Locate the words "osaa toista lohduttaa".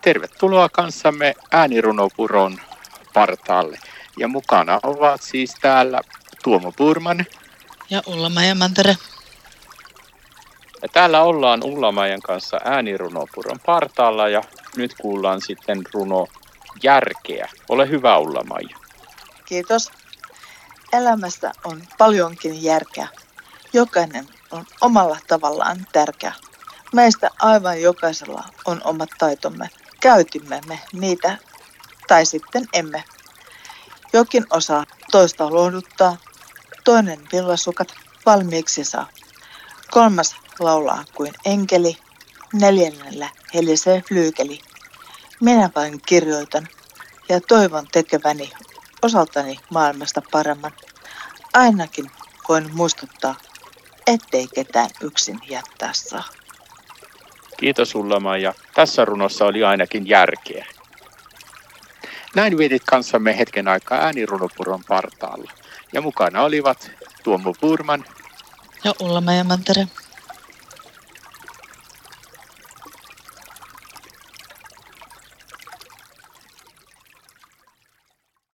34.50-36.16